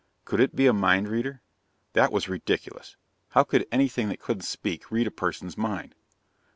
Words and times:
Could 0.25 0.39
it 0.39 0.55
be 0.55 0.65
a 0.65 0.73
mind 0.73 1.07
reader? 1.09 1.43
That 1.93 2.11
was 2.11 2.27
ridiculous. 2.27 2.97
How 3.33 3.43
could 3.43 3.67
anything 3.71 4.09
that 4.09 4.19
couldn't 4.19 4.41
speak 4.41 4.89
read 4.89 5.05
a 5.05 5.11
person's 5.11 5.59
mind? 5.59 5.93